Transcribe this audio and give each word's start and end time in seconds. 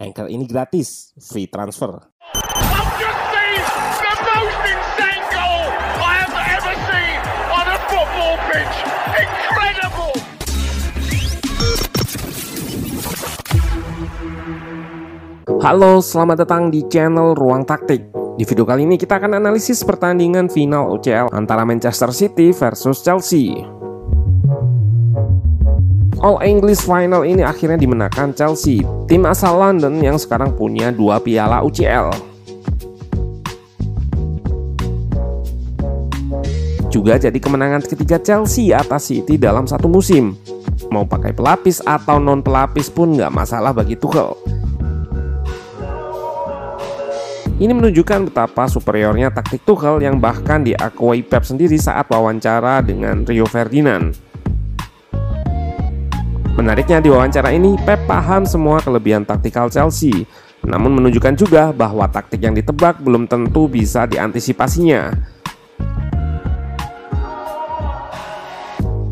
Anchor 0.00 0.32
ini 0.32 0.48
gratis, 0.48 1.12
free 1.20 1.44
transfer. 1.44 1.92
Halo, 15.60 16.00
selamat 16.00 16.48
datang 16.48 16.72
di 16.72 16.80
channel 16.88 17.36
Ruang 17.36 17.68
Taktik. 17.68 18.00
Di 18.40 18.48
video 18.48 18.64
kali 18.64 18.88
ini 18.88 18.96
kita 18.96 19.20
akan 19.20 19.36
analisis 19.36 19.84
pertandingan 19.84 20.48
final 20.48 20.96
UCL 20.96 21.28
antara 21.36 21.68
Manchester 21.68 22.08
City 22.16 22.56
versus 22.56 23.04
Chelsea. 23.04 23.79
All 26.20 26.36
English 26.44 26.84
Final 26.84 27.24
ini 27.24 27.40
akhirnya 27.40 27.80
dimenangkan 27.80 28.36
Chelsea, 28.36 28.84
tim 29.08 29.24
asal 29.24 29.56
London 29.56 30.04
yang 30.04 30.20
sekarang 30.20 30.52
punya 30.52 30.92
dua 30.92 31.16
piala 31.16 31.64
UCL. 31.64 32.12
Juga 36.92 37.16
jadi 37.16 37.38
kemenangan 37.40 37.88
ketiga 37.88 38.20
Chelsea 38.20 38.68
atas 38.68 39.08
City 39.08 39.40
dalam 39.40 39.64
satu 39.64 39.88
musim. 39.88 40.36
Mau 40.92 41.08
pakai 41.08 41.32
pelapis 41.32 41.80
atau 41.88 42.20
non 42.20 42.44
pelapis 42.44 42.92
pun 42.92 43.16
nggak 43.16 43.32
masalah 43.32 43.72
bagi 43.72 43.96
Tuchel. 43.96 44.36
Ini 47.56 47.72
menunjukkan 47.72 48.28
betapa 48.28 48.68
superiornya 48.68 49.32
taktik 49.32 49.64
Tuchel 49.64 50.04
yang 50.04 50.20
bahkan 50.20 50.60
diakui 50.68 51.24
Pep 51.24 51.48
sendiri 51.48 51.80
saat 51.80 52.12
wawancara 52.12 52.84
dengan 52.84 53.24
Rio 53.24 53.48
Ferdinand. 53.48 54.29
Menariknya 56.60 57.00
di 57.00 57.08
wawancara 57.08 57.56
ini, 57.56 57.72
Pep 57.88 58.04
paham 58.04 58.44
semua 58.44 58.84
kelebihan 58.84 59.24
taktikal 59.24 59.72
Chelsea, 59.72 60.28
namun 60.60 60.92
menunjukkan 60.92 61.32
juga 61.32 61.72
bahwa 61.72 62.04
taktik 62.04 62.44
yang 62.44 62.52
ditebak 62.52 63.00
belum 63.00 63.24
tentu 63.24 63.64
bisa 63.64 64.04
diantisipasinya. 64.04 65.08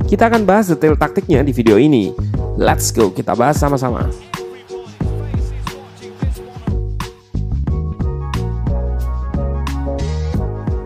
Kita 0.04 0.28
akan 0.28 0.44
bahas 0.44 0.68
detail 0.68 0.92
taktiknya 1.00 1.40
di 1.40 1.56
video 1.56 1.80
ini. 1.80 2.12
Let's 2.60 2.92
go, 2.92 3.08
kita 3.08 3.32
bahas 3.32 3.56
sama-sama. 3.56 4.12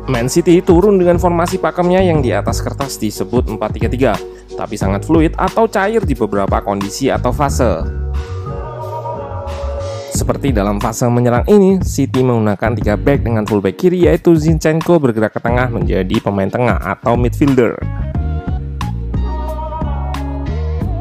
Man 0.07 0.31
City 0.31 0.63
turun 0.63 0.95
dengan 1.03 1.19
formasi 1.19 1.59
pakemnya 1.59 2.07
yang 2.07 2.23
di 2.23 2.31
atas 2.31 2.63
kertas 2.63 3.03
disebut 3.03 3.51
4-3-3, 3.51 4.32
tapi 4.63 4.79
sangat 4.79 5.03
fluid 5.03 5.35
atau 5.35 5.67
cair 5.67 5.99
di 6.07 6.15
beberapa 6.15 6.63
kondisi 6.63 7.11
atau 7.11 7.35
fase. 7.35 7.83
Seperti 10.15 10.55
dalam 10.55 10.79
fase 10.79 11.11
menyerang 11.11 11.43
ini, 11.51 11.83
City 11.83 12.23
menggunakan 12.23 12.79
3 12.79 12.95
back 12.95 13.27
dengan 13.27 13.43
fullback 13.43 13.75
kiri 13.75 14.07
yaitu 14.07 14.39
Zinchenko 14.39 15.03
bergerak 15.03 15.35
ke 15.35 15.43
tengah 15.43 15.67
menjadi 15.67 16.23
pemain 16.23 16.47
tengah 16.47 16.79
atau 16.79 17.19
midfielder. 17.19 17.75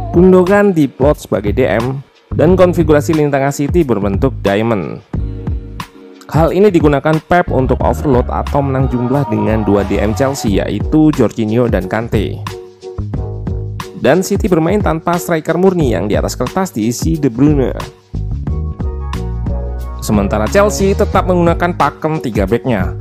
Gundogan 0.09 0.73
diplot 0.73 1.21
sebagai 1.21 1.53
DM 1.53 2.01
dan 2.33 2.57
konfigurasi 2.57 3.13
lini 3.13 3.29
tengah 3.29 3.53
City 3.53 3.85
berbentuk 3.85 4.33
diamond. 4.41 5.05
Hal 6.33 6.49
ini 6.49 6.73
digunakan 6.73 7.13
Pep 7.29 7.51
untuk 7.53 7.77
overload 7.83 8.25
atau 8.25 8.63
menang 8.63 8.89
jumlah 8.89 9.29
dengan 9.29 9.61
dua 9.61 9.85
DM 9.85 10.17
Chelsea 10.17 10.57
yaitu 10.57 11.13
Jorginho 11.13 11.69
dan 11.69 11.85
Kante. 11.85 12.60
Dan 14.01 14.25
City 14.25 14.49
bermain 14.49 14.81
tanpa 14.81 15.21
striker 15.21 15.61
murni 15.61 15.93
yang 15.93 16.09
di 16.09 16.17
atas 16.17 16.33
kertas 16.33 16.73
diisi 16.73 17.21
De 17.21 17.29
Bruyne. 17.29 17.69
Sementara 20.01 20.49
Chelsea 20.49 20.97
tetap 20.97 21.29
menggunakan 21.29 21.77
pakem 21.77 22.17
3 22.17 22.49
backnya. 22.49 22.97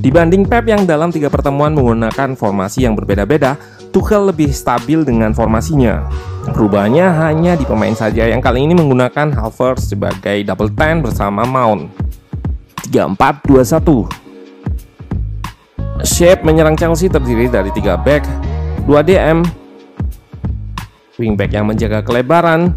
Dibanding 0.00 0.48
Pep 0.48 0.64
yang 0.72 0.88
dalam 0.88 1.12
tiga 1.12 1.28
pertemuan 1.28 1.76
menggunakan 1.76 2.32
formasi 2.32 2.88
yang 2.88 2.96
berbeda-beda, 2.96 3.60
Tuchel 3.92 4.32
lebih 4.32 4.48
stabil 4.48 5.04
dengan 5.04 5.36
formasinya. 5.36 6.08
Perubahannya 6.48 7.12
hanya 7.28 7.52
di 7.52 7.68
pemain 7.68 7.92
saja 7.92 8.24
yang 8.24 8.40
kali 8.40 8.64
ini 8.64 8.72
menggunakan 8.72 9.36
Havertz 9.36 9.92
sebagai 9.92 10.40
double 10.48 10.72
ten 10.72 11.04
bersama 11.04 11.44
Mount. 11.44 11.92
3-4-2-1 12.88 14.08
Shape 16.02 16.42
menyerang 16.42 16.74
Chelsea 16.74 17.12
terdiri 17.12 17.46
dari 17.52 17.68
3 17.68 18.00
back, 18.00 18.24
2 18.88 19.06
DM, 19.06 19.44
wingback 21.22 21.54
yang 21.54 21.70
menjaga 21.70 22.02
kelebaran, 22.02 22.74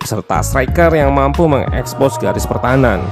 serta 0.00 0.40
striker 0.40 0.88
yang 0.96 1.12
mampu 1.12 1.44
mengekspos 1.44 2.16
garis 2.16 2.48
pertahanan. 2.48 3.04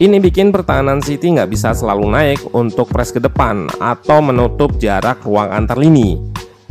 Ini 0.00 0.16
bikin 0.16 0.48
pertahanan 0.48 1.04
City 1.04 1.28
nggak 1.36 1.52
bisa 1.52 1.76
selalu 1.76 2.08
naik 2.08 2.40
untuk 2.56 2.88
press 2.88 3.12
ke 3.12 3.20
depan 3.20 3.68
atau 3.76 4.24
menutup 4.24 4.80
jarak 4.80 5.20
ruang 5.28 5.52
antar 5.52 5.76
lini 5.76 6.16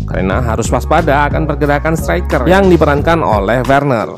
karena 0.09 0.42
harus 0.42 0.66
waspada 0.74 1.30
akan 1.30 1.46
pergerakan 1.46 1.94
striker 1.94 2.42
yang 2.50 2.66
diperankan 2.66 3.22
oleh 3.22 3.62
Werner. 3.69 4.18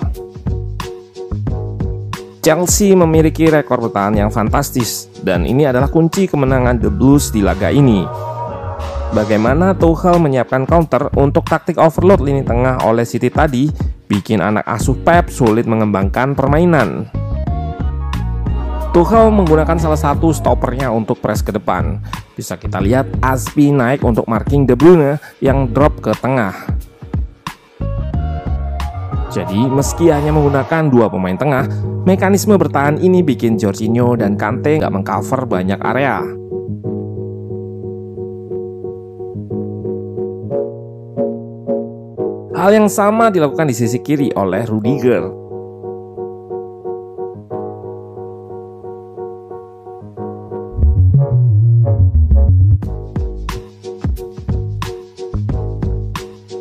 Chelsea 2.40 2.96
memiliki 2.96 3.51
rekor 3.51 3.84
bertahan 3.84 4.18
yang 4.18 4.31
fantastis 4.31 5.12
dan 5.22 5.44
ini 5.44 5.68
adalah 5.68 5.91
kunci 5.91 6.25
kemenangan 6.25 6.80
The 6.80 6.90
Blues 6.90 7.30
di 7.35 7.44
laga 7.44 7.69
ini. 7.69 8.31
Bagaimana 9.12 9.76
Tuchel 9.76 10.24
menyiapkan 10.24 10.64
counter 10.64 11.12
untuk 11.20 11.44
taktik 11.44 11.76
overload 11.76 12.24
lini 12.24 12.48
tengah 12.48 12.80
oleh 12.88 13.04
City 13.04 13.28
tadi 13.28 13.68
bikin 14.08 14.40
anak 14.40 14.64
asuh 14.64 14.96
Pep 15.04 15.28
sulit 15.28 15.68
mengembangkan 15.68 16.32
permainan. 16.32 17.12
Tuchel 18.96 19.28
menggunakan 19.36 19.76
salah 19.76 20.00
satu 20.00 20.32
stoppernya 20.32 20.96
untuk 20.96 21.20
press 21.20 21.44
ke 21.44 21.52
depan. 21.52 22.00
Bisa 22.40 22.56
kita 22.56 22.80
lihat 22.80 23.12
Aspi 23.20 23.76
naik 23.76 24.00
untuk 24.08 24.32
marking 24.32 24.64
De 24.64 24.80
Bruyne 24.80 25.20
yang 25.44 25.68
drop 25.68 26.00
ke 26.00 26.16
tengah. 26.16 26.56
Jadi 29.28 29.60
meski 29.68 30.08
hanya 30.08 30.32
menggunakan 30.32 30.88
dua 30.88 31.12
pemain 31.12 31.36
tengah, 31.36 31.68
mekanisme 32.08 32.56
bertahan 32.56 32.96
ini 32.96 33.28
bikin 33.28 33.60
Jorginho 33.60 34.16
dan 34.16 34.40
Kante 34.40 34.80
nggak 34.80 34.92
mengcover 34.92 35.44
banyak 35.52 35.80
area. 35.84 36.24
Hal 42.62 42.78
yang 42.78 42.94
sama 42.94 43.34
dilakukan 43.34 43.66
di 43.66 43.74
sisi 43.74 43.98
kiri 43.98 44.30
oleh 44.38 44.62
Rudiger. 44.70 45.34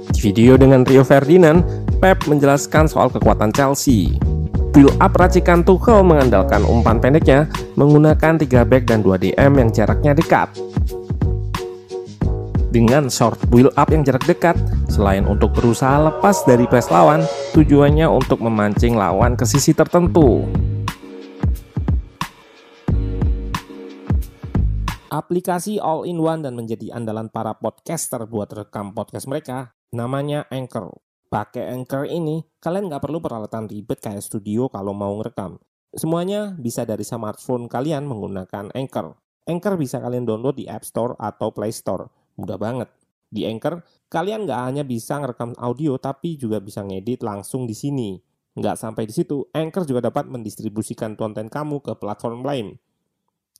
Di 0.08 0.18
video 0.24 0.56
dengan 0.56 0.88
Rio 0.88 1.04
Ferdinand, 1.04 1.60
Pep 2.00 2.24
menjelaskan 2.24 2.88
soal 2.88 3.12
kekuatan 3.12 3.52
Chelsea. 3.52 4.16
Build 4.72 4.96
up 5.04 5.12
racikan 5.20 5.60
Tuchel 5.60 6.00
mengandalkan 6.00 6.64
umpan 6.64 6.96
pendeknya 6.96 7.44
menggunakan 7.76 8.40
3 8.40 8.64
back 8.64 8.88
dan 8.88 9.04
2 9.04 9.20
DM 9.20 9.52
yang 9.52 9.68
jaraknya 9.68 10.16
dekat. 10.16 10.48
Dengan 12.72 13.12
short 13.12 13.36
build 13.52 13.76
up 13.76 13.92
yang 13.92 14.00
jarak 14.00 14.24
dekat, 14.24 14.56
selain 14.90 15.24
untuk 15.24 15.54
berusaha 15.54 15.96
lepas 16.10 16.42
dari 16.42 16.66
press 16.66 16.90
lawan, 16.90 17.22
tujuannya 17.54 18.10
untuk 18.10 18.42
memancing 18.42 18.98
lawan 18.98 19.38
ke 19.38 19.46
sisi 19.46 19.70
tertentu. 19.70 20.44
Aplikasi 25.10 25.78
all-in-one 25.78 26.42
dan 26.46 26.54
menjadi 26.54 26.94
andalan 26.94 27.30
para 27.30 27.54
podcaster 27.54 28.26
buat 28.26 28.50
rekam 28.50 28.94
podcast 28.94 29.26
mereka, 29.26 29.74
namanya 29.94 30.46
Anchor. 30.50 30.90
Pakai 31.30 31.70
Anchor 31.70 32.10
ini, 32.10 32.42
kalian 32.58 32.90
nggak 32.90 33.02
perlu 33.06 33.22
peralatan 33.22 33.70
ribet 33.70 34.02
kayak 34.02 34.22
studio 34.22 34.66
kalau 34.70 34.90
mau 34.90 35.14
ngerekam. 35.18 35.62
Semuanya 35.90 36.54
bisa 36.54 36.86
dari 36.86 37.02
smartphone 37.02 37.66
kalian 37.66 38.06
menggunakan 38.06 38.70
Anchor. 38.74 39.18
Anchor 39.50 39.74
bisa 39.74 39.98
kalian 39.98 40.22
download 40.22 40.58
di 40.58 40.70
App 40.70 40.86
Store 40.86 41.18
atau 41.18 41.50
Play 41.50 41.74
Store. 41.74 42.06
Mudah 42.38 42.58
banget. 42.58 42.99
Di 43.30 43.46
Anchor, 43.46 43.86
kalian 44.10 44.42
nggak 44.42 44.60
hanya 44.66 44.82
bisa 44.82 45.22
ngerekam 45.22 45.54
audio, 45.54 45.94
tapi 46.02 46.34
juga 46.34 46.58
bisa 46.58 46.82
ngedit 46.82 47.22
langsung 47.22 47.62
di 47.64 47.78
sini. 47.78 48.18
Nggak 48.58 48.76
sampai 48.76 49.06
di 49.06 49.14
situ, 49.14 49.46
Anchor 49.54 49.86
juga 49.86 50.10
dapat 50.10 50.26
mendistribusikan 50.26 51.14
konten 51.14 51.46
kamu 51.46 51.78
ke 51.78 51.94
platform 51.94 52.42
lain. 52.42 52.74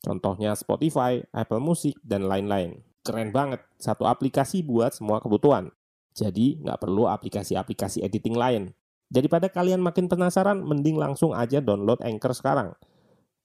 Contohnya 0.02 0.58
Spotify, 0.58 1.22
Apple 1.30 1.62
Music, 1.62 1.94
dan 2.02 2.26
lain-lain. 2.26 2.82
Keren 3.06 3.30
banget, 3.30 3.62
satu 3.78 4.10
aplikasi 4.10 4.66
buat 4.66 4.90
semua 4.90 5.22
kebutuhan. 5.22 5.70
Jadi, 6.18 6.58
nggak 6.66 6.82
perlu 6.82 7.06
aplikasi-aplikasi 7.06 8.02
editing 8.02 8.34
lain. 8.34 8.74
Daripada 9.06 9.46
kalian 9.46 9.78
makin 9.78 10.10
penasaran, 10.10 10.66
mending 10.66 10.98
langsung 10.98 11.30
aja 11.30 11.62
download 11.62 12.02
Anchor 12.02 12.34
sekarang. 12.34 12.74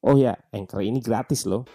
Oh 0.02 0.18
ya, 0.18 0.34
Anchor 0.50 0.82
ini 0.82 0.98
gratis 1.02 1.46
loh. 1.46 1.70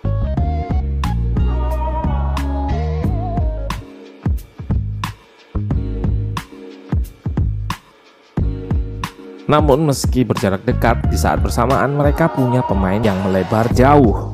Namun 9.51 9.91
meski 9.91 10.23
berjarak 10.23 10.63
dekat, 10.63 11.11
di 11.11 11.19
saat 11.19 11.43
bersamaan 11.43 11.99
mereka 11.99 12.31
punya 12.31 12.63
pemain 12.63 13.03
yang 13.03 13.19
melebar 13.27 13.67
jauh. 13.75 14.31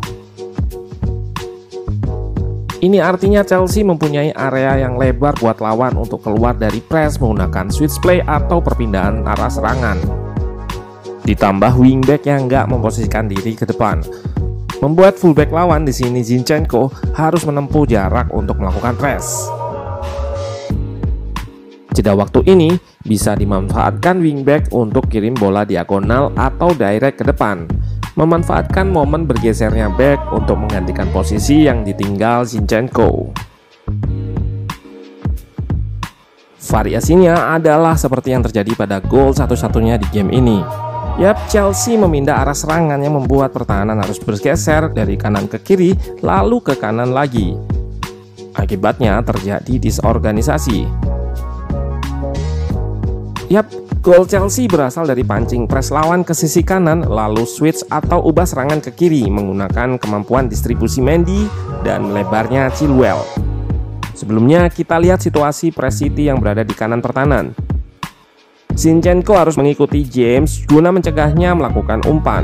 Ini 2.77 3.01
artinya 3.01 3.41
Chelsea 3.41 3.81
mempunyai 3.81 4.37
area 4.37 4.85
yang 4.85 5.01
lebar 5.01 5.33
buat 5.41 5.65
lawan 5.65 5.97
untuk 5.97 6.21
keluar 6.21 6.53
dari 6.53 6.85
press 6.85 7.17
menggunakan 7.17 7.73
switch 7.73 7.97
play 8.05 8.21
atau 8.21 8.61
perpindahan 8.61 9.25
arah 9.25 9.49
serangan. 9.49 9.97
Ditambah 11.25 11.73
wingback 11.81 12.29
yang 12.29 12.45
nggak 12.45 12.69
memposisikan 12.69 13.25
diri 13.25 13.57
ke 13.57 13.65
depan. 13.65 14.05
Membuat 14.85 15.17
fullback 15.17 15.49
lawan 15.49 15.89
di 15.89 15.97
sini 15.97 16.21
Zinchenko 16.21 16.93
harus 17.17 17.49
menempuh 17.49 17.89
jarak 17.89 18.29
untuk 18.37 18.61
melakukan 18.61 18.93
press. 19.01 19.49
Jeda 21.97 22.13
waktu 22.13 22.45
ini 22.45 22.77
bisa 23.09 23.33
dimanfaatkan 23.33 24.21
wingback 24.21 24.69
untuk 24.69 25.09
kirim 25.09 25.33
bola 25.33 25.65
diagonal 25.65 26.29
atau 26.37 26.77
direct 26.77 27.17
ke 27.17 27.25
depan, 27.25 27.65
memanfaatkan 28.21 28.85
momen 28.85 29.25
bergesernya 29.25 29.89
back 29.97 30.21
untuk 30.29 30.61
menggantikan 30.61 31.09
posisi 31.09 31.65
yang 31.65 31.89
ditinggal 31.89 32.45
Zinchenko. 32.45 33.33
Variasinya 36.69 37.57
adalah 37.57 37.97
seperti 37.97 38.37
yang 38.37 38.45
terjadi 38.45 38.77
pada 38.77 39.01
gol 39.01 39.33
satu-satunya 39.33 39.97
di 39.97 40.05
game 40.13 40.37
ini. 40.37 40.61
Yap, 41.17 41.49
Chelsea 41.49 41.97
memindah 41.97 42.45
arah 42.45 42.53
serangan 42.53 43.01
yang 43.01 43.17
membuat 43.17 43.57
pertahanan 43.57 43.97
harus 43.97 44.21
bergeser 44.21 44.93
dari 44.93 45.17
kanan 45.17 45.49
ke 45.49 45.57
kiri, 45.65 45.97
lalu 46.21 46.61
ke 46.61 46.77
kanan 46.77 47.17
lagi. 47.17 47.57
Akibatnya 48.53 49.25
terjadi 49.25 49.81
disorganisasi. 49.81 51.16
Yap, 53.47 53.71
gol 54.03 54.27
Chelsea 54.27 54.67
berasal 54.67 55.07
dari 55.07 55.23
pancing 55.23 55.71
press 55.71 55.95
lawan 55.95 56.27
ke 56.27 56.35
sisi 56.35 56.67
kanan 56.67 57.07
lalu 57.07 57.47
switch 57.47 57.87
atau 57.95 58.19
ubah 58.27 58.43
serangan 58.43 58.83
ke 58.83 58.91
kiri 58.91 59.31
menggunakan 59.31 60.03
kemampuan 60.03 60.51
distribusi 60.51 60.99
Mendy 60.99 61.47
dan 61.87 62.11
lebarnya 62.11 62.67
Chilwell. 62.75 63.23
Sebelumnya 64.19 64.67
kita 64.67 64.99
lihat 64.99 65.23
situasi 65.23 65.71
press 65.71 66.03
City 66.03 66.27
yang 66.27 66.43
berada 66.43 66.67
di 66.67 66.75
kanan 66.75 66.99
pertahanan. 66.99 67.55
Zinchenko 68.75 69.39
harus 69.39 69.55
mengikuti 69.55 70.03
James 70.03 70.67
guna 70.67 70.91
mencegahnya 70.91 71.55
melakukan 71.55 72.03
umpan. 72.03 72.43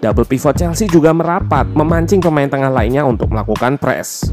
Double 0.00 0.24
pivot 0.24 0.56
Chelsea 0.56 0.88
juga 0.88 1.12
merapat 1.12 1.68
memancing 1.68 2.24
pemain 2.24 2.48
tengah 2.48 2.72
lainnya 2.72 3.04
untuk 3.04 3.28
melakukan 3.28 3.76
press. 3.76 4.32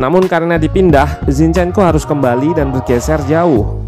Namun 0.00 0.28
karena 0.28 0.60
dipindah, 0.60 1.24
Zinchenko 1.28 1.82
harus 1.82 2.02
kembali 2.06 2.56
dan 2.56 2.72
bergeser 2.72 3.20
jauh. 3.28 3.82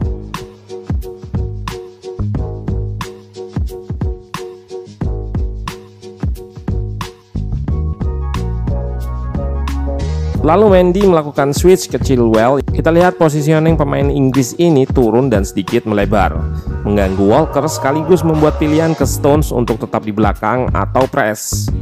Lalu 10.45 10.77
Mendy 10.77 11.09
melakukan 11.09 11.57
switch 11.57 11.89
ke 11.89 11.97
Chilwell. 11.97 12.61
Kita 12.69 12.93
lihat 12.93 13.17
positioning 13.17 13.81
pemain 13.81 14.13
Inggris 14.13 14.53
ini 14.61 14.85
turun 14.85 15.33
dan 15.33 15.41
sedikit 15.41 15.89
melebar, 15.89 16.37
mengganggu 16.85 17.25
Walker 17.25 17.65
sekaligus 17.65 18.21
membuat 18.21 18.61
pilihan 18.61 18.93
ke 18.93 19.09
Stones 19.09 19.49
untuk 19.49 19.81
tetap 19.81 20.05
di 20.05 20.13
belakang 20.13 20.69
atau 20.77 21.09
press. 21.09 21.73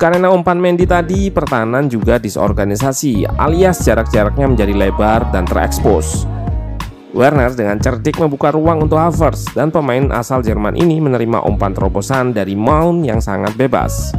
Karena 0.00 0.32
umpan 0.32 0.56
Mendy 0.56 0.88
tadi, 0.88 1.28
pertahanan 1.28 1.84
juga 1.84 2.16
disorganisasi, 2.16 3.28
alias 3.36 3.84
jarak-jaraknya 3.84 4.48
menjadi 4.48 4.72
lebar 4.72 5.28
dan 5.28 5.44
terekspos. 5.44 6.24
Werner 7.12 7.52
dengan 7.52 7.76
cerdik 7.76 8.16
membuka 8.16 8.48
ruang 8.48 8.88
untuk 8.88 8.96
Havertz 8.96 9.52
dan 9.52 9.68
pemain 9.68 10.08
asal 10.08 10.40
Jerman 10.40 10.72
ini 10.72 11.04
menerima 11.04 11.44
umpan 11.44 11.76
terobosan 11.76 12.32
dari 12.32 12.56
Mount 12.56 13.04
yang 13.04 13.20
sangat 13.20 13.52
bebas. 13.60 14.16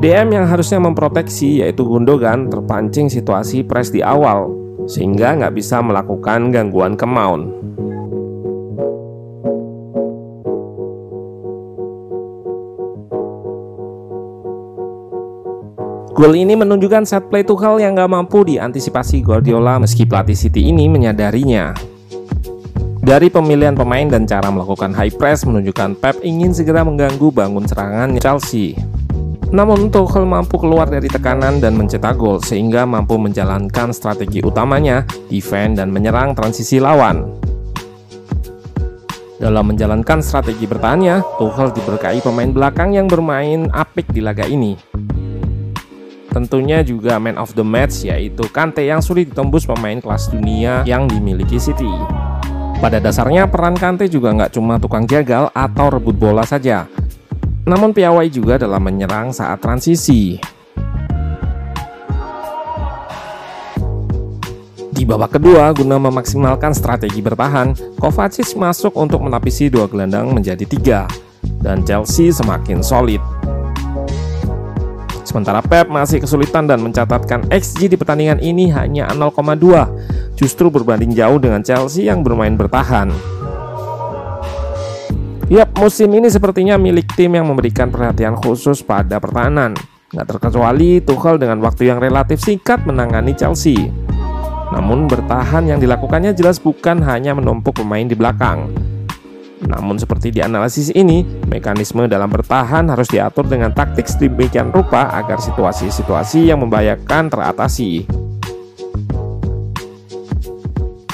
DM 0.00 0.32
yang 0.32 0.48
harusnya 0.48 0.80
memproteksi 0.80 1.60
yaitu 1.60 1.84
Gundogan 1.84 2.48
terpancing 2.48 3.12
situasi 3.12 3.60
press 3.60 3.92
di 3.92 4.00
awal 4.00 4.48
sehingga 4.88 5.36
nggak 5.36 5.52
bisa 5.52 5.84
melakukan 5.84 6.48
gangguan 6.48 6.96
ke 6.96 7.04
Mount. 7.04 7.75
Gol 16.16 16.32
ini 16.32 16.56
menunjukkan 16.56 17.04
set 17.04 17.28
play 17.28 17.44
Tuchel 17.44 17.76
yang 17.76 17.92
gak 17.92 18.08
mampu 18.08 18.40
diantisipasi 18.40 19.20
Guardiola 19.20 19.76
meski 19.76 20.08
pelatih 20.08 20.32
City 20.32 20.72
ini 20.72 20.88
menyadarinya. 20.88 21.76
Dari 23.04 23.28
pemilihan 23.28 23.76
pemain 23.76 24.08
dan 24.08 24.24
cara 24.24 24.48
melakukan 24.48 24.96
high 24.96 25.12
press 25.12 25.44
menunjukkan 25.44 26.00
Pep 26.00 26.16
ingin 26.24 26.56
segera 26.56 26.88
mengganggu 26.88 27.28
bangun 27.28 27.68
serangan 27.68 28.16
Chelsea. 28.16 28.72
Namun 29.52 29.92
Tuchel 29.92 30.24
mampu 30.24 30.56
keluar 30.56 30.88
dari 30.88 31.04
tekanan 31.04 31.60
dan 31.60 31.76
mencetak 31.76 32.16
gol 32.16 32.40
sehingga 32.40 32.88
mampu 32.88 33.20
menjalankan 33.20 33.92
strategi 33.92 34.40
utamanya, 34.40 35.04
defend 35.28 35.76
dan 35.76 35.92
menyerang 35.92 36.32
transisi 36.32 36.80
lawan. 36.80 37.28
Dalam 39.36 39.68
menjalankan 39.68 40.24
strategi 40.24 40.64
bertahannya, 40.64 41.20
Tuchel 41.36 41.76
diberkahi 41.76 42.24
pemain 42.24 42.48
belakang 42.48 42.96
yang 42.96 43.04
bermain 43.04 43.68
apik 43.68 44.08
di 44.16 44.24
laga 44.24 44.48
ini. 44.48 44.85
Tentunya 46.36 46.84
juga 46.84 47.16
man 47.16 47.40
of 47.40 47.56
the 47.56 47.64
match 47.64 48.04
yaitu 48.04 48.44
Kante 48.52 48.84
yang 48.84 49.00
sulit 49.00 49.32
ditembus 49.32 49.64
pemain 49.64 49.96
kelas 49.96 50.28
dunia 50.28 50.84
yang 50.84 51.08
dimiliki 51.08 51.56
City. 51.56 51.88
Pada 52.76 53.00
dasarnya 53.00 53.48
peran 53.48 53.72
Kante 53.72 54.04
juga 54.04 54.36
nggak 54.36 54.52
cuma 54.52 54.76
tukang 54.76 55.08
jagal 55.08 55.48
atau 55.56 55.88
rebut 55.88 56.12
bola 56.12 56.44
saja, 56.44 56.84
namun 57.64 57.96
piawai 57.96 58.28
juga 58.28 58.60
dalam 58.60 58.84
menyerang 58.84 59.32
saat 59.32 59.64
transisi. 59.64 60.36
Di 64.92 65.08
babak 65.08 65.40
kedua, 65.40 65.72
guna 65.72 65.96
memaksimalkan 65.96 66.76
strategi 66.76 67.24
bertahan, 67.24 67.96
Kovacic 67.96 68.52
masuk 68.60 68.92
untuk 68.92 69.24
menapisi 69.24 69.72
dua 69.72 69.88
gelandang 69.88 70.36
menjadi 70.36 70.68
tiga, 70.68 71.00
dan 71.64 71.80
Chelsea 71.88 72.28
semakin 72.28 72.84
solid. 72.84 73.24
Sementara 75.26 75.58
Pep 75.58 75.90
masih 75.90 76.22
kesulitan 76.22 76.70
dan 76.70 76.78
mencatatkan 76.78 77.50
XG 77.50 77.90
di 77.90 77.96
pertandingan 77.98 78.38
ini 78.38 78.70
hanya 78.70 79.10
0,2, 79.10 80.38
justru 80.38 80.70
berbanding 80.70 81.10
jauh 81.18 81.42
dengan 81.42 81.66
Chelsea 81.66 82.06
yang 82.06 82.22
bermain 82.22 82.54
bertahan. 82.54 83.10
Yap, 85.50 85.74
musim 85.82 86.14
ini 86.14 86.30
sepertinya 86.30 86.78
milik 86.78 87.10
tim 87.18 87.34
yang 87.34 87.50
memberikan 87.50 87.90
perhatian 87.90 88.38
khusus 88.38 88.86
pada 88.86 89.18
pertahanan. 89.18 89.74
Nggak 90.14 90.38
terkecuali 90.38 91.02
Tuchel 91.02 91.42
dengan 91.42 91.58
waktu 91.58 91.90
yang 91.90 91.98
relatif 91.98 92.38
singkat 92.38 92.86
menangani 92.86 93.34
Chelsea. 93.34 93.90
Namun 94.70 95.10
bertahan 95.10 95.66
yang 95.66 95.82
dilakukannya 95.82 96.38
jelas 96.38 96.62
bukan 96.62 97.02
hanya 97.02 97.34
menumpuk 97.34 97.82
pemain 97.82 98.06
di 98.06 98.14
belakang, 98.14 98.70
namun 99.56 99.96
seperti 99.96 100.28
di 100.28 100.44
analisis 100.44 100.92
ini, 100.92 101.24
mekanisme 101.48 102.04
dalam 102.04 102.28
bertahan 102.28 102.92
harus 102.92 103.08
diatur 103.08 103.48
dengan 103.48 103.72
taktik 103.72 104.04
sedemikian 104.04 104.68
rupa 104.68 105.08
agar 105.16 105.40
situasi-situasi 105.40 106.52
yang 106.52 106.60
membahayakan 106.60 107.32
teratasi. 107.32 108.04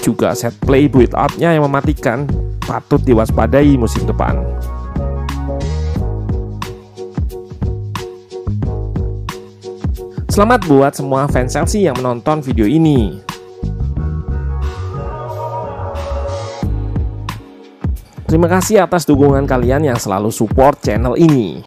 Juga 0.03 0.35
set 0.35 0.59
play 0.67 0.91
build 0.91 1.15
up-nya 1.15 1.55
yang 1.55 1.63
mematikan 1.63 2.27
patut 2.67 2.99
diwaspadai 3.07 3.79
musim 3.79 4.03
depan. 4.11 4.43
Selamat 10.27 10.67
buat 10.67 10.93
semua 10.97 11.31
fans 11.31 11.55
Chelsea 11.55 11.87
yang 11.87 11.95
menonton 11.95 12.43
video 12.43 12.67
ini. 12.67 13.32
Terima 18.33 18.49
kasih 18.49 18.81
atas 18.81 19.05
dukungan 19.05 19.45
kalian 19.45 19.93
yang 19.93 20.01
selalu 20.01 20.33
support 20.33 20.81
channel 20.81 21.21
ini. 21.21 21.61